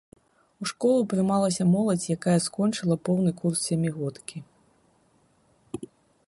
[0.63, 4.43] У школу прымалася моладзь, якая скончыла поўны курс сямігодкі.